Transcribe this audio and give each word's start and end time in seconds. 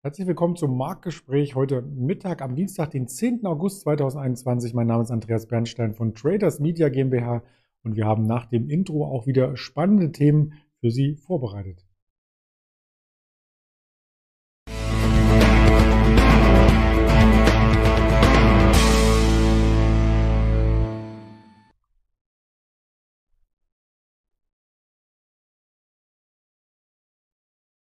Herzlich 0.00 0.28
willkommen 0.28 0.54
zum 0.54 0.78
Marktgespräch 0.78 1.56
heute 1.56 1.82
Mittag 1.82 2.40
am 2.40 2.54
Dienstag, 2.54 2.92
den 2.92 3.08
10. 3.08 3.44
August 3.46 3.80
2021. 3.80 4.72
Mein 4.72 4.86
Name 4.86 5.02
ist 5.02 5.10
Andreas 5.10 5.48
Bernstein 5.48 5.92
von 5.92 6.14
Traders 6.14 6.60
Media 6.60 6.88
GmbH 6.88 7.42
und 7.82 7.96
wir 7.96 8.06
haben 8.06 8.24
nach 8.24 8.46
dem 8.46 8.70
Intro 8.70 9.04
auch 9.04 9.26
wieder 9.26 9.56
spannende 9.56 10.12
Themen 10.12 10.52
für 10.78 10.92
Sie 10.92 11.16
vorbereitet. 11.16 11.87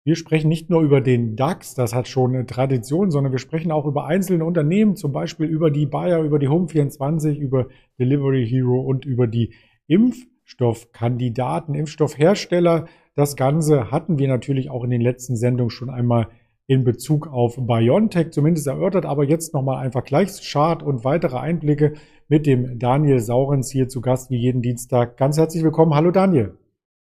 Wir 0.06 0.18
sprechen 0.18 0.50
nicht 0.50 0.70
nur 0.70 0.82
über 0.82 1.00
den 1.00 1.38
DAX, 1.38 1.76
das 1.76 1.96
hat 1.96 2.10
schon 2.10 2.36
eine 2.36 2.46
Tradition, 2.46 3.10
sondern 3.10 3.32
wir 3.32 3.40
sprechen 3.40 3.72
auch 3.72 3.86
über 3.86 4.06
einzelne 4.06 4.44
Unternehmen, 4.44 4.98
zum 4.98 5.14
Beispiel 5.14 5.48
über 5.48 5.72
die 5.72 5.86
Bayer, 5.86 6.24
über 6.24 6.40
die 6.40 6.50
Home24, 6.50 7.38
über 7.38 7.68
Delivery 7.98 8.46
Hero 8.46 8.82
und 8.82 9.06
über 9.06 9.28
die 9.28 9.54
Impfstoffkandidaten, 9.88 11.74
Impfstoffhersteller. 11.74 12.88
Das 13.16 13.38
Ganze 13.38 13.92
hatten 13.92 14.20
wir 14.20 14.28
natürlich 14.28 14.70
auch 14.70 14.84
in 14.84 14.90
den 14.90 15.00
letzten 15.00 15.38
Sendungen 15.38 15.70
schon 15.70 15.90
einmal 15.90 16.28
in 16.68 16.84
Bezug 16.84 17.28
auf 17.28 17.56
BioNTech 17.56 18.32
zumindest 18.32 18.68
erörtert, 18.68 19.06
aber 19.06 19.24
jetzt 19.24 19.54
nochmal 19.54 19.86
ein 19.86 19.94
Vergleichschart 19.94 20.84
und 20.84 21.06
weitere 21.06 21.38
Einblicke 21.38 21.94
mit 22.28 22.46
dem 22.46 22.78
Daniel 22.78 23.20
Saurens 23.20 23.72
hier 23.72 23.88
zu 23.88 24.02
Gast 24.02 24.32
wie 24.32 24.38
jeden 24.38 24.62
Dienstag. 24.62 25.16
Ganz 25.16 25.38
herzlich 25.38 25.64
willkommen. 25.64 25.94
Hallo 25.94 26.12
Daniel. 26.12 26.58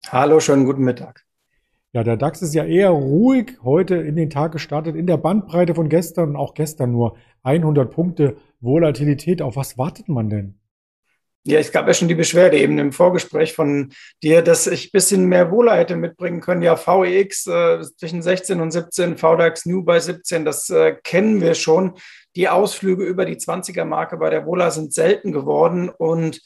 Hallo, 0.07 0.39
schönen 0.39 0.65
guten 0.65 0.83
Mittag. 0.85 1.24
Ja, 1.95 2.03
der 2.03 2.17
DAX 2.17 2.41
ist 2.41 2.53
ja 2.53 2.65
eher 2.65 2.89
ruhig 2.89 3.53
heute 3.63 3.95
in 3.95 4.17
den 4.17 4.29
Tag 4.29 4.51
gestartet, 4.51 4.97
in 4.97 5.07
der 5.07 5.15
Bandbreite 5.15 5.73
von 5.73 5.87
gestern 5.87 6.31
und 6.31 6.35
auch 6.35 6.53
gestern 6.53 6.91
nur 6.91 7.15
100 7.43 7.89
Punkte 7.89 8.35
Volatilität. 8.59 9.41
Auf 9.41 9.55
was 9.55 9.77
wartet 9.77 10.09
man 10.09 10.29
denn? 10.29 10.59
Ja, 11.45 11.57
es 11.57 11.71
gab 11.71 11.87
ja 11.87 11.93
schon 11.93 12.09
die 12.09 12.15
Beschwerde 12.15 12.57
eben 12.57 12.79
im 12.79 12.91
Vorgespräch 12.91 13.53
von 13.53 13.93
dir, 14.21 14.41
dass 14.41 14.67
ich 14.67 14.87
ein 14.87 14.91
bisschen 14.91 15.27
mehr 15.27 15.51
Wohler 15.51 15.77
hätte 15.77 15.95
mitbringen 15.95 16.41
können. 16.41 16.63
Ja, 16.63 16.75
VEX 16.75 17.47
äh, 17.47 17.81
zwischen 17.95 18.21
16 18.21 18.59
und 18.59 18.71
17, 18.71 19.15
VDAX 19.15 19.65
New 19.65 19.81
bei 19.81 20.01
17, 20.01 20.43
das 20.43 20.69
äh, 20.69 20.97
kennen 21.01 21.39
wir 21.39 21.53
schon. 21.53 21.93
Die 22.35 22.49
Ausflüge 22.49 23.05
über 23.05 23.23
die 23.23 23.37
20er-Marke 23.37 24.17
bei 24.17 24.29
der 24.29 24.45
Wohler 24.45 24.69
sind 24.69 24.93
selten 24.93 25.31
geworden 25.31 25.87
und 25.87 26.41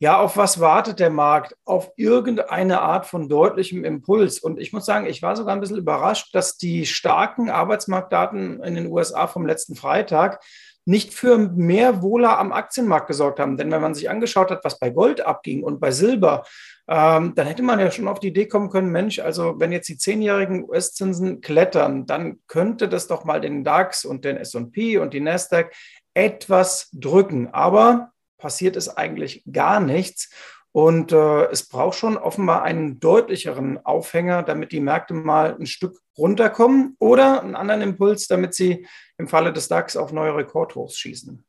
ja, 0.00 0.18
auf 0.18 0.36
was 0.36 0.60
wartet 0.60 1.00
der 1.00 1.10
Markt? 1.10 1.56
Auf 1.64 1.90
irgendeine 1.96 2.80
Art 2.80 3.06
von 3.06 3.28
deutlichem 3.28 3.84
Impuls. 3.84 4.38
Und 4.38 4.58
ich 4.58 4.72
muss 4.72 4.84
sagen, 4.84 5.06
ich 5.06 5.22
war 5.22 5.36
sogar 5.36 5.54
ein 5.54 5.60
bisschen 5.60 5.78
überrascht, 5.78 6.34
dass 6.34 6.56
die 6.56 6.84
starken 6.84 7.48
Arbeitsmarktdaten 7.48 8.62
in 8.62 8.74
den 8.74 8.90
USA 8.90 9.26
vom 9.26 9.46
letzten 9.46 9.76
Freitag 9.76 10.42
nicht 10.86 11.14
für 11.14 11.38
mehr 11.38 12.02
Wohler 12.02 12.38
am 12.38 12.52
Aktienmarkt 12.52 13.06
gesorgt 13.06 13.40
haben. 13.40 13.56
Denn 13.56 13.70
wenn 13.70 13.80
man 13.80 13.94
sich 13.94 14.10
angeschaut 14.10 14.50
hat, 14.50 14.64
was 14.64 14.78
bei 14.78 14.90
Gold 14.90 15.24
abging 15.24 15.62
und 15.62 15.80
bei 15.80 15.90
Silber, 15.90 16.44
ähm, 16.86 17.34
dann 17.34 17.46
hätte 17.46 17.62
man 17.62 17.80
ja 17.80 17.90
schon 17.90 18.08
auf 18.08 18.20
die 18.20 18.28
Idee 18.28 18.46
kommen 18.46 18.68
können, 18.68 18.90
Mensch, 18.90 19.18
also 19.18 19.58
wenn 19.58 19.72
jetzt 19.72 19.88
die 19.88 19.96
zehnjährigen 19.96 20.68
US-Zinsen 20.68 21.40
klettern, 21.40 22.04
dann 22.04 22.40
könnte 22.46 22.88
das 22.88 23.06
doch 23.06 23.24
mal 23.24 23.40
den 23.40 23.64
DAX 23.64 24.04
und 24.04 24.24
den 24.24 24.36
S&P 24.36 24.98
und 24.98 25.14
die 25.14 25.20
Nasdaq 25.20 25.72
etwas 26.12 26.90
drücken. 26.92 27.48
Aber 27.52 28.12
passiert 28.38 28.76
ist 28.76 28.88
eigentlich 28.88 29.44
gar 29.50 29.80
nichts. 29.80 30.30
Und 30.72 31.12
äh, 31.12 31.44
es 31.50 31.68
braucht 31.68 31.96
schon 31.96 32.16
offenbar 32.16 32.62
einen 32.62 32.98
deutlicheren 32.98 33.78
Aufhänger, 33.84 34.42
damit 34.42 34.72
die 34.72 34.80
Märkte 34.80 35.14
mal 35.14 35.56
ein 35.56 35.66
Stück 35.66 36.00
runterkommen 36.18 36.96
oder 36.98 37.42
einen 37.42 37.54
anderen 37.54 37.82
Impuls, 37.82 38.26
damit 38.26 38.54
sie 38.54 38.86
im 39.16 39.28
Falle 39.28 39.52
des 39.52 39.68
DAX 39.68 39.96
auf 39.96 40.12
neue 40.12 40.34
Rekordhochs 40.34 40.96
schießen. 40.96 41.44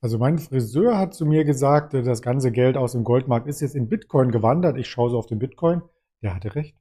Also 0.00 0.18
mein 0.18 0.38
Friseur 0.38 0.98
hat 0.98 1.14
zu 1.14 1.24
mir 1.24 1.44
gesagt, 1.44 1.94
das 1.94 2.20
ganze 2.20 2.50
Geld 2.50 2.76
aus 2.76 2.92
dem 2.92 3.04
Goldmarkt 3.04 3.46
ist 3.46 3.60
jetzt 3.60 3.76
in 3.76 3.88
Bitcoin 3.88 4.32
gewandert. 4.32 4.76
Ich 4.76 4.88
schaue 4.88 5.10
so 5.10 5.18
auf 5.18 5.26
den 5.26 5.38
Bitcoin. 5.38 5.80
Der 6.22 6.34
hatte 6.34 6.54
recht 6.54 6.76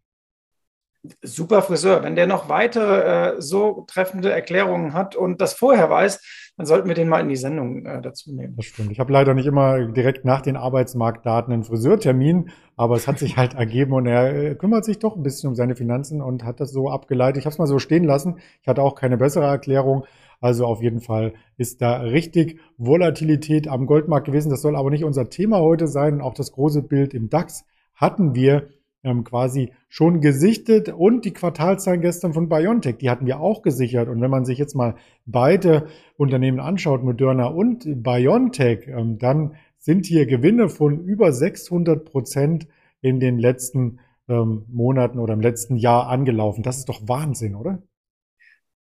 super 1.22 1.62
Friseur. 1.62 2.04
Wenn 2.04 2.16
der 2.16 2.28
noch 2.28 2.50
weitere 2.50 3.36
äh, 3.36 3.42
so 3.42 3.86
treffende 3.88 4.32
Erklärungen 4.32 4.94
hat 4.94 5.16
und 5.16 5.42
das 5.42 5.54
vorher 5.54 5.90
weiß, 5.90 6.22
dann 6.56 6.66
sollten 6.66 6.88
wir 6.88 6.96
den 6.96 7.10
mal 7.10 7.20
in 7.20 7.30
die 7.30 7.36
Sendung 7.36 7.86
äh, 7.86 8.02
dazu 8.02 8.32
nehmen. 8.32 8.56
Das 8.56 8.66
stimmt. 8.66 8.92
Ich 8.92 9.00
habe 9.00 9.12
leider 9.12 9.34
nicht 9.34 9.48
immer 9.48 9.88
direkt 9.88 10.24
nach 10.24 10.42
den 10.42 10.56
Arbeitsmarktdaten 10.56 11.52
einen 11.52 11.64
Friseurtermin, 11.64 12.52
aber 12.78 12.96
es 12.96 13.08
hat 13.08 13.20
sich 13.20 13.38
halt 13.38 13.56
ergeben 13.56 13.94
und 13.94 14.06
er 14.06 14.36
äh, 14.36 14.56
kümmert 14.56 14.86
sich 14.86 15.00
doch 15.00 15.16
ein 15.16 15.24
bisschen 15.24 15.50
um 15.50 15.56
seine 15.56 15.76
Finanzen 15.76 16.22
und 16.22 16.44
hat 16.44 16.60
das 16.60 16.72
so 16.72 16.90
abgeleitet. 16.90 17.40
Ich 17.40 17.46
habe 17.46 17.54
es 17.54 17.60
mal 17.60 17.68
so 17.68 17.80
stehen 17.80 18.04
lassen. 18.04 18.38
Ich 18.62 18.68
hatte 18.68 18.82
auch 18.82 18.96
keine 18.96 19.18
bessere 19.18 19.46
Erklärung. 19.46 20.06
Also 20.42 20.66
auf 20.66 20.82
jeden 20.82 21.00
Fall 21.00 21.34
ist 21.58 21.82
da 21.82 22.02
richtig 22.02 22.60
Volatilität 22.78 23.68
am 23.68 23.86
Goldmarkt 23.86 24.28
gewesen. 24.28 24.50
Das 24.50 24.62
soll 24.62 24.76
aber 24.76 24.90
nicht 24.90 25.06
unser 25.06 25.30
Thema 25.30 25.60
heute 25.60 25.88
sein. 25.88 26.22
Auch 26.22 26.34
das 26.34 26.52
große 26.52 26.84
Bild 26.84 27.14
im 27.14 27.30
DAX 27.30 27.66
hatten 27.96 28.36
wir 28.36 28.68
ähm, 29.04 29.24
quasi 29.24 29.72
schon 29.90 30.22
gesichtet 30.22 30.90
und 30.90 31.26
die 31.26 31.34
Quartalzahlen 31.34 32.02
gestern 32.02 32.34
von 32.34 32.50
BioNTech, 32.50 32.98
die 32.98 33.10
hatten 33.10 33.26
wir 33.26 33.40
auch 33.40 33.62
gesichert. 33.62 34.08
Und 34.10 34.22
wenn 34.22 34.32
man 34.32 34.46
sich 34.46 34.58
jetzt 34.58 34.76
mal 34.76 34.96
beide 35.26 35.88
Unternehmen 36.18 36.60
anschaut, 36.60 37.04
Moderna 37.04 37.48
und 37.48 38.04
BioNTech, 38.04 38.88
ähm, 38.88 39.20
dann 39.20 39.56
sind 39.78 40.06
hier 40.06 40.26
Gewinne 40.26 40.70
von 40.70 41.00
über 41.04 41.34
600 41.34 42.06
Prozent 42.06 42.68
in 43.02 43.20
den 43.20 43.38
letzten 43.38 44.00
ähm, 44.30 44.66
Monaten 44.70 45.20
oder 45.20 45.34
im 45.34 45.42
letzten 45.42 45.76
Jahr 45.76 46.08
angelaufen. 46.08 46.64
Das 46.64 46.78
ist 46.78 46.88
doch 46.88 47.02
Wahnsinn, 47.06 47.56
oder? 47.56 47.84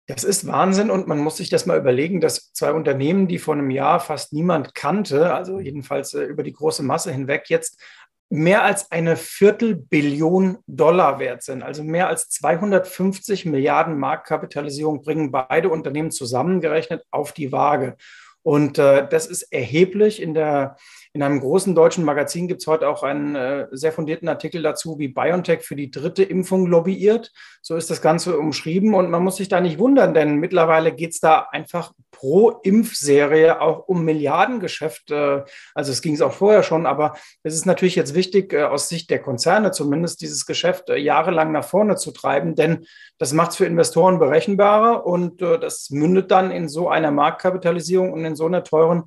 Das 0.08 0.24
ist 0.24 0.46
Wahnsinn 0.46 0.90
und 0.90 1.06
man 1.06 1.18
muss 1.18 1.36
sich 1.36 1.50
das 1.50 1.66
mal 1.66 1.78
überlegen, 1.78 2.22
dass 2.22 2.52
zwei 2.54 2.72
Unternehmen, 2.72 3.28
die 3.28 3.38
vor 3.38 3.54
einem 3.54 3.70
Jahr 3.70 4.00
fast 4.00 4.32
niemand 4.32 4.74
kannte, 4.74 5.34
also 5.34 5.60
jedenfalls 5.60 6.14
äh, 6.14 6.22
über 6.22 6.42
die 6.42 6.54
große 6.54 6.82
Masse 6.82 7.12
hinweg, 7.12 7.44
jetzt 7.48 7.78
mehr 8.30 8.62
als 8.62 8.90
eine 8.90 9.16
Viertelbillion 9.16 10.58
Dollar 10.66 11.18
wert 11.18 11.42
sind. 11.42 11.62
Also 11.62 11.82
mehr 11.82 12.08
als 12.08 12.28
250 12.28 13.46
Milliarden 13.46 13.98
Marktkapitalisierung 13.98 15.02
bringen 15.02 15.30
beide 15.30 15.70
Unternehmen 15.70 16.10
zusammengerechnet 16.10 17.04
auf 17.10 17.32
die 17.32 17.52
Waage. 17.52 17.96
Und 18.42 18.78
äh, 18.78 19.06
das 19.08 19.26
ist 19.26 19.42
erheblich. 19.52 20.22
In, 20.22 20.34
der, 20.34 20.76
in 21.12 21.22
einem 21.22 21.40
großen 21.40 21.74
deutschen 21.74 22.04
Magazin 22.04 22.48
gibt 22.48 22.60
es 22.60 22.66
heute 22.66 22.88
auch 22.88 23.02
einen 23.02 23.34
äh, 23.34 23.66
sehr 23.72 23.92
fundierten 23.92 24.28
Artikel 24.28 24.62
dazu, 24.62 24.98
wie 24.98 25.08
BioNTech 25.08 25.62
für 25.62 25.76
die 25.76 25.90
dritte 25.90 26.22
Impfung 26.22 26.66
lobbyiert. 26.66 27.32
So 27.62 27.76
ist 27.76 27.90
das 27.90 28.02
Ganze 28.02 28.38
umschrieben. 28.38 28.94
Und 28.94 29.10
man 29.10 29.22
muss 29.22 29.36
sich 29.36 29.48
da 29.48 29.60
nicht 29.60 29.78
wundern, 29.78 30.14
denn 30.14 30.36
mittlerweile 30.36 30.92
geht 30.92 31.12
es 31.12 31.20
da 31.20 31.46
einfach 31.50 31.92
pro 32.18 32.50
Impfserie 32.62 33.60
auch 33.60 33.86
um 33.86 34.04
Milliardengeschäft. 34.04 35.10
Äh, 35.10 35.44
also 35.74 35.92
es 35.92 36.02
ging 36.02 36.14
es 36.14 36.20
auch 36.20 36.32
vorher 36.32 36.62
schon, 36.62 36.86
aber 36.86 37.14
es 37.42 37.54
ist 37.54 37.66
natürlich 37.66 37.96
jetzt 37.96 38.14
wichtig, 38.14 38.52
äh, 38.52 38.64
aus 38.64 38.88
Sicht 38.88 39.10
der 39.10 39.20
Konzerne 39.20 39.70
zumindest, 39.70 40.20
dieses 40.20 40.44
Geschäft 40.44 40.90
äh, 40.90 40.96
jahrelang 40.96 41.52
nach 41.52 41.64
vorne 41.64 41.96
zu 41.96 42.10
treiben, 42.10 42.54
denn 42.54 42.86
das 43.18 43.32
macht 43.32 43.52
es 43.52 43.56
für 43.56 43.66
Investoren 43.66 44.18
berechenbarer 44.18 45.06
und 45.06 45.40
das 45.40 45.90
mündet 45.90 46.30
dann 46.30 46.50
in 46.50 46.68
so 46.68 46.88
einer 46.88 47.10
Marktkapitalisierung 47.10 48.12
und 48.12 48.24
in 48.24 48.36
so 48.36 48.46
einer 48.46 48.62
teuren 48.62 49.04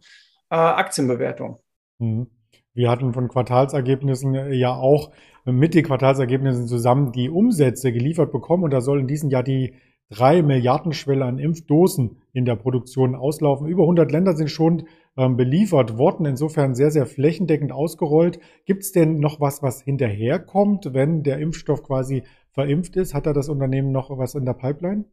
Aktienbewertung. 0.49 1.60
Mhm. 2.01 2.27
Wir 2.73 2.89
hatten 2.89 3.13
von 3.13 3.27
Quartalsergebnissen 3.27 4.53
ja 4.53 4.73
auch 4.73 5.11
mit 5.45 5.73
den 5.73 5.83
Quartalsergebnissen 5.83 6.67
zusammen 6.67 7.11
die 7.11 7.29
Umsätze 7.29 7.91
geliefert 7.91 8.31
bekommen 8.31 8.63
und 8.63 8.71
da 8.71 8.81
soll 8.81 8.99
in 8.99 9.07
diesem 9.07 9.29
Jahr 9.29 9.43
die 9.43 9.75
drei 10.09 10.41
Milliarden 10.41 10.93
Schwelle 10.93 11.25
an 11.25 11.39
Impfdosen 11.39 12.17
in 12.33 12.45
der 12.45 12.55
Produktion 12.55 13.15
auslaufen. 13.15 13.67
Über 13.67 13.83
100 13.83 14.11
Länder 14.11 14.35
sind 14.35 14.49
schon 14.49 14.87
ähm, 15.17 15.37
beliefert 15.37 15.97
worden, 15.97 16.25
insofern 16.25 16.75
sehr, 16.75 16.91
sehr 16.91 17.05
flächendeckend 17.05 17.71
ausgerollt. 17.71 18.39
Gibt 18.65 18.83
es 18.83 18.91
denn 18.91 19.19
noch 19.19 19.39
was, 19.39 19.61
was 19.61 19.81
hinterherkommt, 19.81 20.93
wenn 20.93 21.23
der 21.23 21.39
Impfstoff 21.39 21.83
quasi 21.83 22.23
verimpft 22.51 22.97
ist? 22.97 23.13
Hat 23.13 23.25
da 23.25 23.33
das 23.33 23.49
Unternehmen 23.49 23.91
noch 23.91 24.09
was 24.17 24.35
in 24.35 24.45
der 24.45 24.53
Pipeline? 24.53 25.05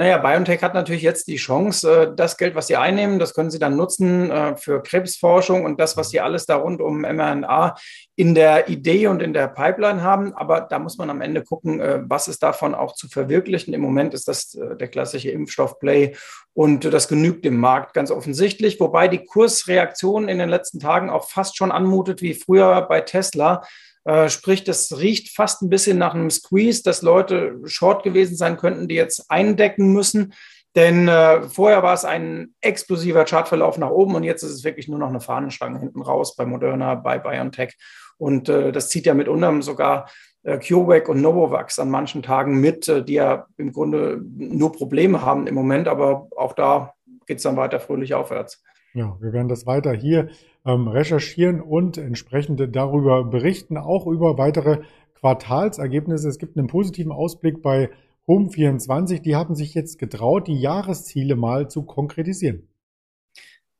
Naja, 0.00 0.16
BioNTech 0.16 0.62
hat 0.62 0.72
natürlich 0.72 1.02
jetzt 1.02 1.28
die 1.28 1.36
Chance, 1.36 2.04
äh, 2.04 2.16
das 2.16 2.38
Geld, 2.38 2.54
was 2.54 2.68
sie 2.68 2.76
einnehmen, 2.78 3.18
das 3.18 3.34
können 3.34 3.50
sie 3.50 3.58
dann 3.58 3.76
nutzen 3.76 4.30
äh, 4.30 4.56
für 4.56 4.82
Krebsforschung 4.82 5.66
und 5.66 5.78
das, 5.78 5.94
was 5.98 6.08
sie 6.08 6.20
alles 6.20 6.46
da 6.46 6.56
rund 6.56 6.80
um 6.80 7.02
mRNA 7.02 7.76
in 8.16 8.34
der 8.34 8.70
Idee 8.70 9.08
und 9.08 9.20
in 9.20 9.34
der 9.34 9.48
Pipeline 9.48 10.02
haben. 10.02 10.32
Aber 10.32 10.62
da 10.62 10.78
muss 10.78 10.96
man 10.96 11.10
am 11.10 11.20
Ende 11.20 11.44
gucken, 11.44 11.82
äh, 11.82 12.00
was 12.02 12.28
ist 12.28 12.42
davon 12.42 12.74
auch 12.74 12.94
zu 12.94 13.08
verwirklichen. 13.10 13.74
Im 13.74 13.82
Moment 13.82 14.14
ist 14.14 14.26
das 14.26 14.52
der 14.52 14.88
klassische 14.88 15.32
Impfstoffplay 15.32 16.16
und 16.54 16.84
das 16.84 17.08
genügt 17.08 17.44
dem 17.44 17.58
Markt 17.58 17.94
ganz 17.94 18.10
offensichtlich, 18.10 18.80
wobei 18.80 19.08
die 19.08 19.24
Kursreaktion 19.24 20.28
in 20.28 20.38
den 20.38 20.48
letzten 20.48 20.80
Tagen 20.80 21.10
auch 21.10 21.28
fast 21.28 21.56
schon 21.56 21.72
anmutet 21.72 22.22
wie 22.22 22.34
früher 22.34 22.82
bei 22.82 23.00
Tesla. 23.00 23.62
Äh, 24.04 24.28
sprich, 24.28 24.64
das 24.64 24.98
riecht 24.98 25.34
fast 25.34 25.62
ein 25.62 25.68
bisschen 25.68 25.98
nach 25.98 26.14
einem 26.14 26.30
Squeeze, 26.30 26.82
dass 26.82 27.02
Leute 27.02 27.60
short 27.64 28.02
gewesen 28.02 28.36
sein 28.36 28.56
könnten, 28.56 28.88
die 28.88 28.94
jetzt 28.94 29.30
eindecken 29.30 29.92
müssen. 29.92 30.34
Denn 30.76 31.08
äh, 31.08 31.42
vorher 31.42 31.82
war 31.82 31.94
es 31.94 32.04
ein 32.04 32.54
explosiver 32.60 33.24
Chartverlauf 33.24 33.76
nach 33.78 33.90
oben 33.90 34.14
und 34.14 34.22
jetzt 34.22 34.42
ist 34.42 34.52
es 34.52 34.64
wirklich 34.64 34.86
nur 34.86 34.98
noch 34.98 35.08
eine 35.08 35.20
Fahnenstange 35.20 35.80
hinten 35.80 36.02
raus 36.02 36.36
bei 36.36 36.46
Moderna, 36.46 36.94
bei 36.94 37.18
BioNTech. 37.18 37.76
Und 38.18 38.48
äh, 38.48 38.70
das 38.70 38.88
zieht 38.88 39.06
ja 39.06 39.14
mitunter 39.14 39.62
sogar 39.62 40.04
äh, 40.06 40.29
CureVac 40.44 41.08
und 41.08 41.20
Novavax 41.20 41.78
an 41.78 41.90
manchen 41.90 42.22
Tagen 42.22 42.60
mit, 42.60 42.88
äh, 42.88 43.04
die 43.04 43.14
ja 43.14 43.46
im 43.56 43.72
Grunde 43.72 44.22
nur 44.24 44.72
Probleme 44.72 45.22
haben 45.22 45.46
im 45.46 45.54
Moment, 45.54 45.88
aber 45.88 46.28
auch 46.36 46.54
da 46.54 46.94
geht 47.26 47.38
es 47.38 47.42
dann 47.42 47.56
weiter 47.56 47.80
fröhlich 47.80 48.14
aufwärts. 48.14 48.62
Ja, 48.94 49.16
wir 49.20 49.32
werden 49.32 49.48
das 49.48 49.66
weiter 49.66 49.92
hier 49.92 50.30
ähm, 50.64 50.88
recherchieren 50.88 51.60
und 51.60 51.96
entsprechend 51.98 52.74
darüber 52.74 53.24
berichten, 53.24 53.76
auch 53.76 54.06
über 54.06 54.36
weitere 54.36 54.78
Quartalsergebnisse. 55.20 56.28
Es 56.28 56.38
gibt 56.38 56.56
einen 56.56 56.66
positiven 56.66 57.12
Ausblick 57.12 57.62
bei 57.62 57.90
Home24. 58.26 59.22
Die 59.22 59.36
haben 59.36 59.54
sich 59.54 59.74
jetzt 59.74 59.98
getraut, 59.98 60.48
die 60.48 60.60
Jahresziele 60.60 61.36
mal 61.36 61.68
zu 61.68 61.82
konkretisieren. 61.82 62.69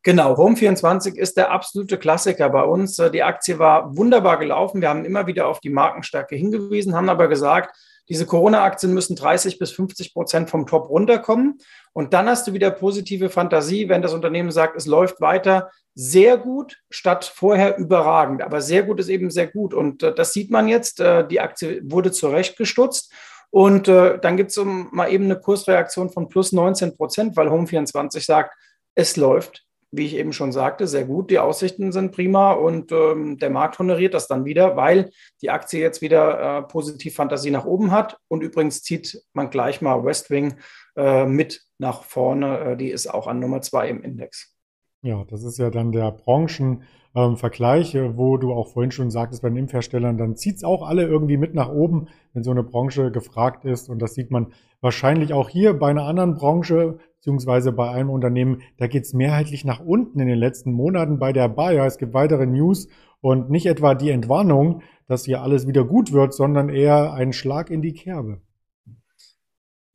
Genau, 0.03 0.35
Home24 0.35 1.17
ist 1.17 1.37
der 1.37 1.51
absolute 1.51 1.99
Klassiker 1.99 2.49
bei 2.49 2.63
uns. 2.63 2.97
Die 2.97 3.23
Aktie 3.23 3.59
war 3.59 3.95
wunderbar 3.97 4.39
gelaufen. 4.39 4.81
Wir 4.81 4.89
haben 4.89 5.05
immer 5.05 5.27
wieder 5.27 5.47
auf 5.47 5.61
die 5.61 5.69
Markenstärke 5.69 6.37
hingewiesen, 6.37 6.95
haben 6.95 7.11
aber 7.11 7.29
gesagt, 7.29 7.77
diese 8.09 8.25
Corona-Aktien 8.25 8.95
müssen 8.95 9.15
30 9.15 9.59
bis 9.59 9.73
50 9.73 10.15
Prozent 10.15 10.51
vom 10.51 10.67
Top 10.67 10.89
runterkommen. 10.89 11.59
Und 11.93 12.15
dann 12.15 12.29
hast 12.29 12.47
du 12.47 12.55
wieder 12.55 12.71
positive 12.71 13.29
Fantasie, 13.29 13.89
wenn 13.91 14.01
das 14.01 14.15
Unternehmen 14.15 14.51
sagt, 14.51 14.75
es 14.77 14.87
läuft 14.87 15.21
weiter 15.21 15.71
sehr 15.95 16.39
gut, 16.39 16.79
statt 16.89 17.31
vorher 17.33 17.77
überragend. 17.77 18.43
Aber 18.43 18.63
sehr 18.63 18.85
gut 18.85 19.01
ist 19.01 19.09
eben 19.09 19.31
sehr 19.31 19.49
gut. 19.49 19.75
Und 19.75 20.03
äh, 20.03 20.15
das 20.15 20.33
sieht 20.33 20.51
man 20.51 20.67
jetzt. 20.67 20.99
Äh, 20.99 21.29
die 21.29 21.41
Aktie 21.41 21.83
wurde 21.85 22.11
zurechtgestutzt. 22.11 23.13
Und 23.51 23.87
äh, 23.87 24.19
dann 24.19 24.37
gibt 24.37 24.51
es 24.51 24.61
mal 24.65 25.13
eben 25.13 25.25
eine 25.25 25.39
Kursreaktion 25.39 26.11
von 26.11 26.29
plus 26.29 26.53
19 26.53 26.97
Prozent, 26.97 27.37
weil 27.37 27.49
Home24 27.49 28.25
sagt, 28.25 28.57
es 28.95 29.17
läuft 29.17 29.67
wie 29.93 30.07
ich 30.07 30.17
eben 30.17 30.33
schon 30.33 30.53
sagte, 30.53 30.87
sehr 30.87 31.05
gut. 31.05 31.31
Die 31.31 31.39
Aussichten 31.39 31.93
sind 31.93 32.13
prima 32.13 32.53
und 32.53 32.93
ähm, 32.93 33.39
der 33.39 33.51
Markt 33.51 33.79
honoriert 33.79 34.15
das 34.15 34.29
dann 34.29 34.45
wieder, 34.45 34.77
weil 34.77 35.11
die 35.43 35.51
Aktie 35.51 35.81
jetzt 35.81 36.01
wieder 36.01 36.59
äh, 36.59 36.63
positiv 36.63 37.15
Fantasie 37.17 37.51
nach 37.51 37.65
oben 37.65 37.91
hat. 37.91 38.19
Und 38.29 38.43
übrigens 38.43 38.83
zieht 38.83 39.23
man 39.33 39.51
gleich 39.51 39.83
mal 39.83 40.05
Westwing 40.05 40.55
äh, 40.97 41.27
mit 41.27 41.63
nach 41.79 42.05
vorne. 42.05 42.59
Äh, 42.61 42.77
die 42.77 42.91
ist 42.91 43.09
auch 43.09 43.27
an 43.27 43.41
Nummer 43.41 43.63
zwei 43.63 43.89
im 43.89 44.03
Index. 44.03 44.55
Ja, 45.03 45.25
das 45.25 45.43
ist 45.45 45.59
ja 45.59 45.71
dann 45.71 45.93
der 45.93 46.13
Branchenvergleich, 46.13 47.95
ähm, 47.95 48.17
wo 48.17 48.37
du 48.37 48.53
auch 48.53 48.69
vorhin 48.69 48.93
schon 48.93 49.11
sagtest, 49.11 49.43
bei 49.43 49.49
den 49.49 49.57
Impfherstellern, 49.57 50.19
dann 50.19 50.37
zieht 50.37 50.57
es 50.57 50.65
auch 50.65 50.87
alle 50.87 51.05
irgendwie 51.05 51.39
mit 51.39 51.55
nach 51.55 51.71
oben, 51.71 52.09
wenn 52.35 52.45
so 52.45 52.51
eine 52.51 52.63
Branche 52.63 53.11
gefragt 53.11 53.65
ist. 53.65 53.89
Und 53.89 54.01
das 54.01 54.15
sieht 54.15 54.31
man 54.31 54.53
wahrscheinlich 54.83 55.33
auch 55.33 55.49
hier 55.49 55.73
bei 55.75 55.89
einer 55.89 56.05
anderen 56.05 56.35
Branche, 56.35 56.99
beziehungsweise 57.21 57.71
bei 57.73 57.91
einem 57.91 58.09
Unternehmen, 58.09 58.63
da 58.79 58.87
geht 58.87 59.05
es 59.05 59.13
mehrheitlich 59.13 59.67
nach 59.67 59.81
unten 59.81 60.21
in 60.21 60.27
den 60.27 60.39
letzten 60.39 60.73
Monaten 60.73 61.19
bei 61.19 61.35
der 61.35 61.49
Bayer. 61.49 61.85
Es 61.85 61.99
gibt 61.99 62.15
weitere 62.15 62.47
News 62.47 62.89
und 63.21 63.51
nicht 63.51 63.67
etwa 63.67 63.95
die 63.95 64.09
Entwarnung, 64.09 64.83
dass 65.07 65.27
hier 65.27 65.43
alles 65.43 65.67
wieder 65.67 65.85
gut 65.85 66.13
wird, 66.13 66.33
sondern 66.33 66.71
eher 66.71 67.13
ein 67.13 67.35
Schlag 67.35 67.69
in 67.69 67.83
die 67.83 67.93
Kerbe. 67.93 68.41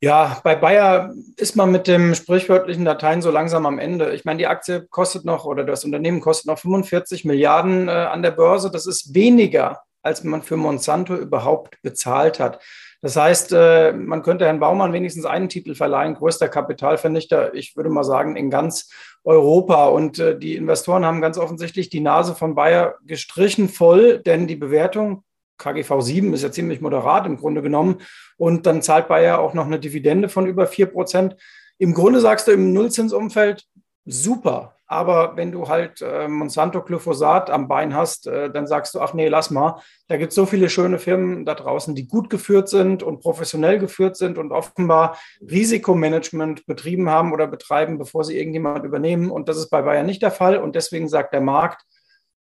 Ja, 0.00 0.40
bei 0.44 0.54
Bayer 0.54 1.14
ist 1.36 1.56
man 1.56 1.72
mit 1.72 1.88
dem 1.88 2.14
sprichwörtlichen 2.14 2.84
Dateien 2.84 3.22
so 3.22 3.32
langsam 3.32 3.66
am 3.66 3.80
Ende. 3.80 4.14
Ich 4.14 4.24
meine, 4.24 4.38
die 4.38 4.46
Aktie 4.46 4.86
kostet 4.88 5.24
noch 5.24 5.46
oder 5.46 5.64
das 5.64 5.84
Unternehmen 5.84 6.20
kostet 6.20 6.46
noch 6.46 6.60
45 6.60 7.24
Milliarden 7.24 7.88
äh, 7.88 7.90
an 7.90 8.22
der 8.22 8.30
Börse. 8.30 8.70
Das 8.70 8.86
ist 8.86 9.14
weniger, 9.14 9.80
als 10.02 10.22
man 10.22 10.42
für 10.42 10.56
Monsanto 10.56 11.16
überhaupt 11.16 11.82
bezahlt 11.82 12.38
hat. 12.38 12.62
Das 13.06 13.14
heißt, 13.14 13.52
äh, 13.52 13.92
man 13.92 14.24
könnte 14.24 14.46
Herrn 14.46 14.58
Baumann 14.58 14.92
wenigstens 14.92 15.26
einen 15.26 15.48
Titel 15.48 15.76
verleihen, 15.76 16.14
größter 16.14 16.48
Kapitalvernichter, 16.48 17.54
ich 17.54 17.76
würde 17.76 17.88
mal 17.88 18.02
sagen, 18.02 18.34
in 18.34 18.50
ganz 18.50 18.90
Europa. 19.22 19.86
Und 19.86 20.18
äh, 20.18 20.36
die 20.36 20.56
Investoren 20.56 21.04
haben 21.04 21.20
ganz 21.20 21.38
offensichtlich 21.38 21.88
die 21.88 22.00
Nase 22.00 22.34
von 22.34 22.56
Bayer 22.56 22.96
gestrichen 23.06 23.68
voll, 23.68 24.18
denn 24.18 24.48
die 24.48 24.56
Bewertung 24.56 25.22
KGV 25.56 26.00
7 26.00 26.34
ist 26.34 26.42
ja 26.42 26.50
ziemlich 26.50 26.80
moderat 26.80 27.26
im 27.26 27.36
Grunde 27.36 27.62
genommen. 27.62 28.00
Und 28.38 28.66
dann 28.66 28.82
zahlt 28.82 29.06
Bayer 29.06 29.38
auch 29.38 29.54
noch 29.54 29.66
eine 29.66 29.78
Dividende 29.78 30.28
von 30.28 30.48
über 30.48 30.66
4 30.66 30.86
Prozent. 30.86 31.36
Im 31.78 31.94
Grunde 31.94 32.18
sagst 32.18 32.48
du 32.48 32.50
im 32.50 32.72
Nullzinsumfeld, 32.72 33.68
super. 34.04 34.75
Aber 34.88 35.36
wenn 35.36 35.50
du 35.50 35.68
halt 35.68 36.00
äh, 36.00 36.28
Monsanto 36.28 36.80
Glyphosat 36.82 37.50
am 37.50 37.66
Bein 37.66 37.94
hast, 37.94 38.28
äh, 38.28 38.50
dann 38.50 38.68
sagst 38.68 38.94
du, 38.94 39.00
ach 39.00 39.14
nee, 39.14 39.26
lass 39.26 39.50
mal. 39.50 39.80
Da 40.06 40.16
gibt 40.16 40.30
es 40.30 40.36
so 40.36 40.46
viele 40.46 40.68
schöne 40.68 40.98
Firmen 40.98 41.44
da 41.44 41.54
draußen, 41.54 41.94
die 41.96 42.06
gut 42.06 42.30
geführt 42.30 42.68
sind 42.68 43.02
und 43.02 43.20
professionell 43.20 43.78
geführt 43.80 44.16
sind 44.16 44.38
und 44.38 44.52
offenbar 44.52 45.18
Risikomanagement 45.40 46.66
betrieben 46.66 47.10
haben 47.10 47.32
oder 47.32 47.48
betreiben, 47.48 47.98
bevor 47.98 48.22
sie 48.22 48.38
irgendjemand 48.38 48.84
übernehmen. 48.84 49.30
Und 49.30 49.48
das 49.48 49.56
ist 49.56 49.70
bei 49.70 49.82
Bayer 49.82 50.04
nicht 50.04 50.22
der 50.22 50.30
Fall. 50.30 50.58
Und 50.58 50.76
deswegen 50.76 51.08
sagt 51.08 51.32
der 51.32 51.40
Markt, 51.40 51.82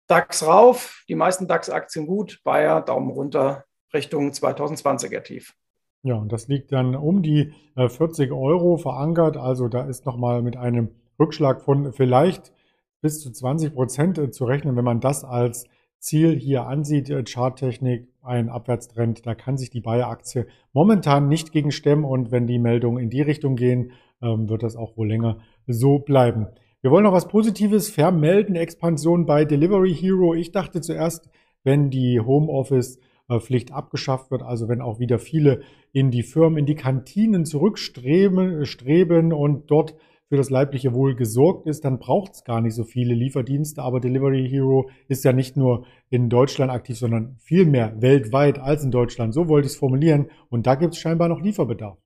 DAX 0.07 0.45
rauf, 0.45 1.03
die 1.07 1.15
meisten 1.15 1.47
DAX-Aktien 1.47 2.07
gut, 2.07 2.39
Bayer 2.43 2.81
Daumen 2.81 3.11
runter 3.11 3.65
Richtung 3.93 4.31
2020er 4.31 5.21
Tief. 5.21 5.53
Ja, 6.03 6.15
und 6.15 6.31
das 6.31 6.47
liegt 6.47 6.71
dann 6.71 6.95
um 6.95 7.21
die 7.21 7.53
40 7.75 8.29
äh, 8.29 8.33
Euro 8.33 8.77
verankert. 8.77 9.37
Also 9.37 9.67
da 9.67 9.83
ist 9.83 10.07
nochmal 10.07 10.41
mit 10.41 10.57
einem 10.57 10.89
Rückschlag 11.21 11.61
von 11.61 11.93
vielleicht 11.93 12.51
bis 13.01 13.21
zu 13.21 13.31
20 13.31 13.73
Prozent 13.73 14.17
äh, 14.17 14.31
zu 14.31 14.45
rechnen, 14.45 14.75
wenn 14.75 14.85
man 14.85 14.99
das 14.99 15.23
als 15.23 15.65
Ziel 15.99 16.37
hier 16.37 16.65
ansieht, 16.65 17.09
äh, 17.09 17.23
Charttechnik, 17.23 18.07
ein 18.23 18.49
Abwärtstrend, 18.49 19.25
da 19.25 19.35
kann 19.35 19.57
sich 19.57 19.69
die 19.69 19.81
Bayer-Aktie 19.81 20.47
momentan 20.73 21.27
nicht 21.27 21.51
gegen 21.51 21.71
stemmen 21.71 22.05
und 22.05 22.31
wenn 22.31 22.47
die 22.47 22.59
Meldungen 22.59 23.01
in 23.01 23.09
die 23.09 23.21
Richtung 23.21 23.55
gehen, 23.55 23.91
ähm, 24.21 24.49
wird 24.49 24.63
das 24.63 24.75
auch 24.75 24.97
wohl 24.97 25.07
länger 25.07 25.37
so 25.67 25.99
bleiben. 25.99 26.47
Wir 26.81 26.89
wollen 26.89 27.03
noch 27.03 27.13
was 27.13 27.27
Positives 27.27 27.91
vermelden. 27.91 28.55
Expansion 28.55 29.27
bei 29.27 29.45
Delivery 29.45 29.93
Hero. 29.93 30.33
Ich 30.33 30.51
dachte 30.51 30.81
zuerst, 30.81 31.29
wenn 31.63 31.91
die 31.91 32.19
Homeoffice-Pflicht 32.19 33.71
abgeschafft 33.71 34.31
wird, 34.31 34.41
also 34.41 34.67
wenn 34.67 34.81
auch 34.81 34.97
wieder 34.97 35.19
viele 35.19 35.61
in 35.91 36.09
die 36.09 36.23
Firmen, 36.23 36.57
in 36.57 36.65
die 36.65 36.75
Kantinen 36.75 37.45
zurückstreben 37.45 38.65
streben 38.65 39.31
und 39.31 39.69
dort 39.69 39.95
für 40.31 40.37
das 40.37 40.49
leibliche 40.49 40.93
Wohl 40.93 41.13
gesorgt 41.13 41.67
ist, 41.67 41.83
dann 41.83 41.99
braucht 41.99 42.35
es 42.35 42.45
gar 42.45 42.61
nicht 42.61 42.73
so 42.73 42.85
viele 42.85 43.13
Lieferdienste. 43.13 43.81
Aber 43.81 43.99
Delivery 43.99 44.47
Hero 44.49 44.89
ist 45.09 45.25
ja 45.25 45.33
nicht 45.33 45.57
nur 45.57 45.85
in 46.09 46.29
Deutschland 46.29 46.71
aktiv, 46.71 46.97
sondern 46.97 47.35
viel 47.43 47.65
mehr 47.65 48.01
weltweit 48.01 48.57
als 48.57 48.81
in 48.81 48.91
Deutschland. 48.91 49.33
So 49.33 49.49
wollte 49.49 49.65
ich 49.65 49.73
es 49.73 49.77
formulieren. 49.79 50.31
Und 50.49 50.67
da 50.67 50.75
gibt 50.75 50.93
es 50.93 51.01
scheinbar 51.01 51.27
noch 51.27 51.41
Lieferbedarf. 51.41 51.97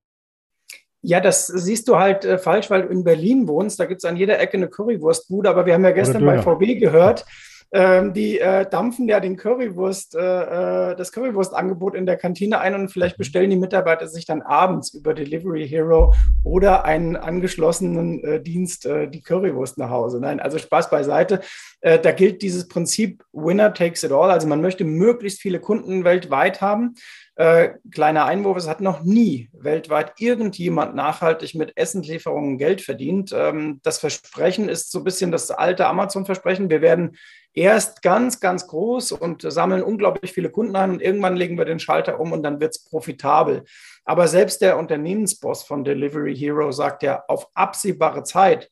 Ja, 1.04 1.19
das 1.19 1.45
siehst 1.45 1.88
du 1.88 1.98
halt 1.98 2.25
äh, 2.25 2.39
falsch, 2.39 2.72
weil 2.72 2.81
du 2.81 2.88
in 2.88 3.04
Berlin 3.04 3.48
wohnst. 3.48 3.80
Da 3.80 3.86
gibt 3.86 4.04
es 4.04 4.10
an 4.10 4.18
jeder 4.18 4.39
Ecke 4.39 4.57
eine 4.57 4.69
Currywurstbude. 4.69 5.48
Aber 5.48 5.68
wir 5.68 5.75
haben 5.75 5.83
ja 5.83 5.92
gestern 5.92 6.25
bei 6.25 6.42
VW 6.42 6.78
gehört, 6.78 7.25
ähm, 7.71 8.13
die 8.13 8.39
äh, 8.39 8.69
dampfen 8.69 9.07
ja 9.07 9.19
den 9.19 9.38
Currywurst, 9.38 10.15
äh, 10.15 10.91
äh, 10.91 10.95
das 10.95 11.12
Currywurstangebot 11.12 11.95
in 11.95 12.06
der 12.06 12.17
Kantine 12.17 12.59
ein 12.59 12.75
und 12.75 12.89
vielleicht 12.89 13.17
mhm. 13.17 13.21
bestellen 13.21 13.50
die 13.50 13.57
Mitarbeiter 13.57 14.07
sich 14.07 14.25
dann 14.25 14.41
abends 14.41 14.94
über 14.94 15.13
Delivery 15.13 15.68
Hero 15.68 16.13
oder 16.44 16.85
einen 16.85 17.16
angeschlossenen 17.16 18.23
äh, 18.23 18.42
Dienst 18.42 18.85
äh, 18.85 19.09
die 19.09 19.21
Currywurst 19.21 19.78
nach 19.78 19.90
Hause. 19.90 20.19
Nein, 20.19 20.40
also 20.40 20.57
Spaß 20.57 20.90
beiseite. 20.90 21.42
Äh, 21.81 21.99
da 21.99 22.11
gilt 22.11 22.42
dieses 22.42 22.68
Prinzip 22.68 23.23
Winner 23.33 23.73
takes 23.73 24.04
it 24.04 24.11
all. 24.11 24.31
Also 24.31 24.47
man 24.47 24.61
möchte 24.61 24.83
möglichst 24.83 25.42
viele 25.42 25.59
Kunden 25.59 26.04
weltweit 26.04 26.61
haben. 26.61 26.95
Äh, 27.37 27.73
kleiner 27.92 28.23
Einwurf, 28.25 28.56
es 28.56 28.69
hat 28.69 28.80
noch 28.80 29.04
nie 29.04 29.49
weltweit 29.51 30.13
irgendjemand 30.19 30.95
nachhaltig 30.95 31.54
mit 31.54 31.75
Essenslieferungen 31.75 32.57
Geld 32.57 32.80
verdient. 32.80 33.33
Ähm, 33.35 33.81
das 33.83 33.99
Versprechen 33.99 34.69
ist 34.69 34.89
so 34.89 34.99
ein 34.99 35.04
bisschen 35.04 35.33
das 35.33 35.51
alte 35.51 35.85
Amazon-Versprechen. 35.85 36.69
Wir 36.69 36.81
werden 36.81 37.18
erst 37.54 38.01
ganz, 38.01 38.39
ganz 38.39 38.68
groß 38.68 39.11
und 39.11 39.42
sammeln 39.42 39.83
unglaublich 39.83 40.31
viele 40.31 40.49
Kunden 40.49 40.77
ein 40.77 40.92
und 40.92 41.01
irgendwann 41.01 41.35
legen 41.35 41.57
wir 41.57 41.65
den 41.65 41.80
Schalter 41.80 42.21
um 42.21 42.31
und 42.31 42.42
dann 42.42 42.61
wird 42.61 42.75
es 42.75 42.85
profitabel. 42.85 43.65
Aber 44.06 44.30
selbst 44.30 44.61
der 44.61 44.77
Unternehmensboss 44.77 45.63
von 45.63 45.83
Delivery 45.83 46.35
Hero 46.35 46.71
sagt 46.71 47.04
ja 47.04 47.23
auf 47.27 47.49
absehbare 47.54 48.23
Zeit, 48.23 48.69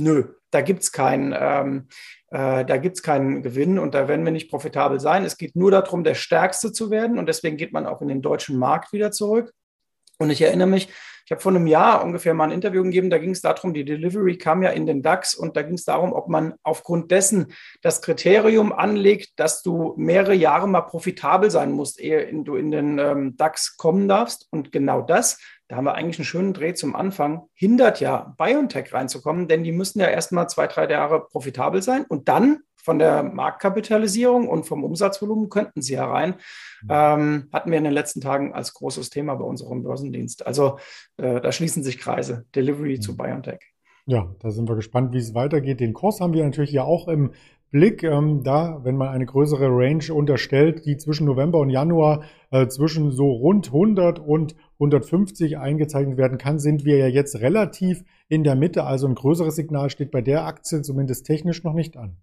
nö, 0.00 0.34
da 0.50 0.60
gibt 0.60 0.82
es 0.82 0.92
keinen. 0.92 1.34
Ähm, 1.36 1.88
äh, 2.30 2.64
da 2.64 2.76
gibt 2.76 2.96
es 2.96 3.02
keinen 3.02 3.42
Gewinn 3.42 3.78
und 3.78 3.94
da 3.94 4.08
werden 4.08 4.24
wir 4.24 4.32
nicht 4.32 4.50
profitabel 4.50 5.00
sein. 5.00 5.24
Es 5.24 5.36
geht 5.36 5.56
nur 5.56 5.70
darum, 5.70 6.04
der 6.04 6.14
Stärkste 6.14 6.72
zu 6.72 6.90
werden 6.90 7.18
und 7.18 7.26
deswegen 7.26 7.56
geht 7.56 7.72
man 7.72 7.86
auch 7.86 8.02
in 8.02 8.08
den 8.08 8.22
deutschen 8.22 8.58
Markt 8.58 8.92
wieder 8.92 9.10
zurück. 9.10 9.52
Und 10.18 10.30
ich 10.30 10.42
erinnere 10.42 10.68
mich, 10.68 10.88
ich 11.24 11.32
habe 11.32 11.40
vor 11.40 11.52
einem 11.52 11.66
Jahr 11.66 12.04
ungefähr 12.04 12.34
mal 12.34 12.44
ein 12.44 12.50
Interview 12.50 12.82
gegeben, 12.82 13.08
da 13.08 13.18
ging 13.18 13.30
es 13.30 13.40
darum, 13.40 13.72
die 13.72 13.84
Delivery 13.84 14.36
kam 14.36 14.62
ja 14.62 14.70
in 14.70 14.84
den 14.84 15.00
DAX 15.00 15.34
und 15.34 15.56
da 15.56 15.62
ging 15.62 15.74
es 15.74 15.84
darum, 15.84 16.12
ob 16.12 16.28
man 16.28 16.54
aufgrund 16.62 17.10
dessen 17.10 17.52
das 17.82 18.02
Kriterium 18.02 18.72
anlegt, 18.72 19.38
dass 19.38 19.62
du 19.62 19.94
mehrere 19.96 20.34
Jahre 20.34 20.68
mal 20.68 20.82
profitabel 20.82 21.50
sein 21.50 21.70
musst, 21.70 22.00
ehe 22.00 22.30
du 22.44 22.56
in 22.56 22.70
den 22.70 22.98
ähm, 22.98 23.36
DAX 23.36 23.76
kommen 23.76 24.08
darfst. 24.08 24.48
Und 24.50 24.72
genau 24.72 25.02
das 25.02 25.38
da 25.70 25.76
haben 25.76 25.84
wir 25.84 25.94
eigentlich 25.94 26.18
einen 26.18 26.24
schönen 26.24 26.52
Dreh 26.52 26.74
zum 26.74 26.96
Anfang, 26.96 27.42
hindert 27.54 28.00
ja 28.00 28.34
BioNTech 28.36 28.92
reinzukommen, 28.92 29.46
denn 29.46 29.62
die 29.62 29.70
müssen 29.70 30.00
ja 30.00 30.08
erstmal 30.08 30.48
zwei, 30.48 30.66
drei 30.66 30.90
Jahre 30.90 31.28
profitabel 31.28 31.80
sein 31.80 32.04
und 32.08 32.28
dann 32.28 32.62
von 32.74 32.98
der 32.98 33.22
Marktkapitalisierung 33.22 34.48
und 34.48 34.64
vom 34.64 34.82
Umsatzvolumen 34.82 35.48
könnten 35.48 35.80
sie 35.80 35.96
herein. 35.96 36.34
Mhm. 36.82 36.88
Ähm, 36.90 37.48
hatten 37.52 37.70
wir 37.70 37.78
in 37.78 37.84
den 37.84 37.92
letzten 37.92 38.20
Tagen 38.20 38.52
als 38.52 38.74
großes 38.74 39.10
Thema 39.10 39.36
bei 39.36 39.44
unserem 39.44 39.84
Börsendienst. 39.84 40.44
Also 40.44 40.80
äh, 41.18 41.40
da 41.40 41.52
schließen 41.52 41.84
sich 41.84 41.98
Kreise. 41.98 42.46
Delivery 42.56 42.96
mhm. 42.96 43.02
zu 43.02 43.16
BioNTech. 43.16 43.60
Ja, 44.06 44.34
da 44.40 44.50
sind 44.50 44.68
wir 44.68 44.74
gespannt, 44.74 45.12
wie 45.12 45.18
es 45.18 45.34
weitergeht. 45.34 45.78
Den 45.78 45.92
Kurs 45.92 46.20
haben 46.20 46.32
wir 46.32 46.42
natürlich 46.42 46.72
ja 46.72 46.82
auch 46.82 47.06
im 47.06 47.30
Blick. 47.70 48.02
Ähm, 48.02 48.42
da, 48.42 48.80
wenn 48.82 48.96
man 48.96 49.10
eine 49.10 49.26
größere 49.26 49.68
Range 49.68 50.12
unterstellt, 50.12 50.84
die 50.84 50.96
zwischen 50.96 51.26
November 51.26 51.60
und 51.60 51.70
Januar 51.70 52.24
äh, 52.50 52.66
zwischen 52.66 53.12
so 53.12 53.30
rund 53.30 53.68
100 53.68 54.18
und 54.18 54.56
150 54.80 55.58
eingezeichnet 55.58 56.16
werden 56.16 56.38
kann, 56.38 56.58
sind 56.58 56.84
wir 56.84 56.96
ja 56.96 57.06
jetzt 57.06 57.40
relativ 57.40 58.02
in 58.28 58.44
der 58.44 58.56
Mitte. 58.56 58.84
Also 58.84 59.06
ein 59.06 59.14
größeres 59.14 59.54
Signal 59.54 59.90
steht 59.90 60.10
bei 60.10 60.22
der 60.22 60.46
Aktie 60.46 60.80
zumindest 60.82 61.26
technisch 61.26 61.62
noch 61.62 61.74
nicht 61.74 61.96
an. 61.96 62.16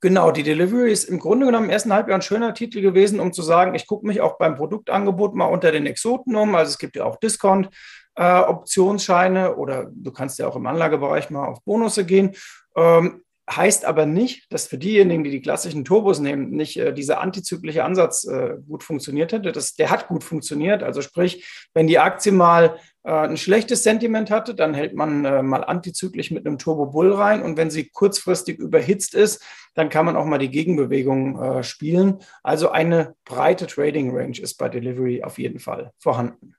Genau, 0.00 0.32
die 0.32 0.42
Delivery 0.42 0.90
ist 0.90 1.04
im 1.04 1.20
Grunde 1.20 1.46
genommen 1.46 1.66
im 1.66 1.70
ersten 1.70 1.92
Halbjahr 1.92 2.18
ein 2.18 2.22
schöner 2.22 2.54
Titel 2.54 2.80
gewesen, 2.80 3.20
um 3.20 3.32
zu 3.32 3.42
sagen, 3.42 3.76
ich 3.76 3.86
gucke 3.86 4.04
mich 4.04 4.20
auch 4.20 4.36
beim 4.36 4.56
Produktangebot 4.56 5.36
mal 5.36 5.46
unter 5.46 5.70
den 5.70 5.86
Exoten 5.86 6.34
um. 6.34 6.56
Also 6.56 6.70
es 6.70 6.78
gibt 6.78 6.96
ja 6.96 7.04
auch 7.04 7.20
Discount. 7.20 7.70
Äh, 8.14 8.40
Optionsscheine 8.40 9.56
oder 9.56 9.90
du 9.90 10.10
kannst 10.10 10.38
ja 10.38 10.46
auch 10.46 10.56
im 10.56 10.66
Anlagebereich 10.66 11.30
mal 11.30 11.46
auf 11.46 11.64
Bonusse 11.64 12.04
gehen. 12.04 12.32
Ähm, 12.76 13.22
heißt 13.56 13.84
aber 13.84 14.06
nicht, 14.06 14.52
dass 14.52 14.66
für 14.66 14.78
diejenigen, 14.78 15.24
die 15.24 15.30
die 15.30 15.40
klassischen 15.40 15.84
Turbos 15.84 16.20
nehmen, 16.20 16.50
nicht 16.50 16.78
äh, 16.78 16.92
dieser 16.92 17.20
antizyklische 17.20 17.84
Ansatz 17.84 18.24
äh, 18.24 18.56
gut 18.66 18.82
funktioniert 18.82 19.32
hätte. 19.32 19.52
Das, 19.52 19.74
der 19.74 19.90
hat 19.90 20.08
gut 20.08 20.24
funktioniert. 20.24 20.82
Also 20.82 21.02
sprich, 21.02 21.68
wenn 21.74 21.86
die 21.86 21.98
Aktie 21.98 22.32
mal 22.32 22.76
äh, 23.04 23.12
ein 23.12 23.36
schlechtes 23.36 23.82
Sentiment 23.82 24.30
hatte, 24.30 24.54
dann 24.54 24.74
hält 24.74 24.94
man 24.94 25.24
äh, 25.24 25.42
mal 25.42 25.64
antizyklisch 25.64 26.30
mit 26.30 26.46
einem 26.46 26.58
Turbo 26.58 26.86
Bull 26.86 27.12
rein. 27.12 27.42
Und 27.42 27.56
wenn 27.56 27.70
sie 27.70 27.88
kurzfristig 27.88 28.58
überhitzt 28.58 29.14
ist, 29.14 29.42
dann 29.74 29.88
kann 29.88 30.06
man 30.06 30.16
auch 30.16 30.26
mal 30.26 30.38
die 30.38 30.50
Gegenbewegung 30.50 31.40
äh, 31.40 31.62
spielen. 31.62 32.18
Also 32.42 32.70
eine 32.70 33.14
breite 33.24 33.66
Trading 33.66 34.16
Range 34.16 34.38
ist 34.38 34.54
bei 34.54 34.68
Delivery 34.68 35.22
auf 35.22 35.38
jeden 35.38 35.58
Fall 35.58 35.92
vorhanden. 35.98 36.54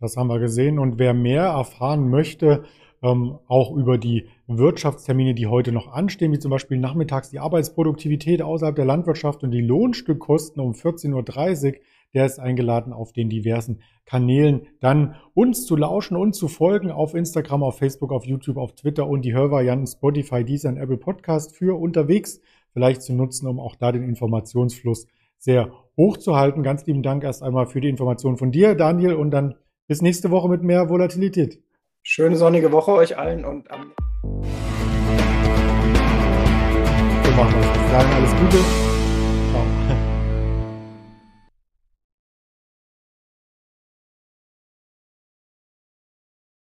Das 0.00 0.16
haben 0.16 0.28
wir 0.28 0.40
gesehen. 0.40 0.78
Und 0.78 0.98
wer 0.98 1.14
mehr 1.14 1.44
erfahren 1.44 2.10
möchte, 2.10 2.64
ähm, 3.02 3.38
auch 3.46 3.74
über 3.76 3.98
die 3.98 4.28
Wirtschaftstermine, 4.46 5.34
die 5.34 5.46
heute 5.46 5.72
noch 5.72 5.88
anstehen, 5.88 6.32
wie 6.32 6.38
zum 6.38 6.50
Beispiel 6.50 6.78
nachmittags 6.78 7.30
die 7.30 7.38
Arbeitsproduktivität 7.38 8.42
außerhalb 8.42 8.76
der 8.76 8.84
Landwirtschaft 8.84 9.42
und 9.42 9.50
die 9.50 9.60
Lohnstückkosten 9.60 10.62
um 10.62 10.72
14.30 10.72 11.66
Uhr, 11.66 11.74
der 12.14 12.26
ist 12.26 12.38
eingeladen 12.38 12.92
auf 12.92 13.12
den 13.12 13.28
diversen 13.28 13.80
Kanälen, 14.06 14.68
dann 14.80 15.16
uns 15.34 15.66
zu 15.66 15.76
lauschen 15.76 16.16
und 16.16 16.34
zu 16.34 16.48
folgen 16.48 16.90
auf 16.90 17.14
Instagram, 17.14 17.62
auf 17.62 17.78
Facebook, 17.78 18.12
auf 18.12 18.24
YouTube, 18.24 18.56
auf 18.56 18.74
Twitter 18.74 19.08
und 19.08 19.22
die 19.24 19.34
Hörvarianten 19.34 19.86
Spotify, 19.86 20.44
Deezer 20.44 20.68
und 20.68 20.76
Apple 20.76 20.98
Podcast 20.98 21.56
für 21.56 21.78
unterwegs 21.78 22.40
vielleicht 22.72 23.02
zu 23.02 23.14
nutzen, 23.14 23.46
um 23.46 23.58
auch 23.58 23.76
da 23.76 23.92
den 23.92 24.02
Informationsfluss 24.02 25.06
sehr 25.38 25.72
hoch 25.96 26.16
zu 26.16 26.36
halten. 26.36 26.62
Ganz 26.62 26.86
lieben 26.86 27.02
Dank 27.02 27.24
erst 27.24 27.42
einmal 27.42 27.66
für 27.66 27.80
die 27.80 27.88
Information 27.88 28.36
von 28.36 28.50
dir, 28.50 28.74
Daniel, 28.74 29.14
und 29.14 29.30
dann 29.30 29.54
bis 29.86 30.02
nächste 30.02 30.30
Woche 30.30 30.48
mit 30.48 30.62
mehr 30.62 30.88
Volatilität. 30.88 31.62
Schöne 32.06 32.36
sonnige 32.36 32.70
Woche 32.70 32.92
euch 32.92 33.16
allen 33.16 33.46
und 33.46 33.70
am. 33.70 33.94
So 34.22 34.28
machen 37.30 37.54
wir. 37.54 37.62
Sagen 37.90 38.12
alles 38.12 38.36
Gute. 38.36 38.58